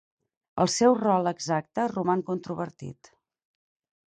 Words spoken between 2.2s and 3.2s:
controvertit.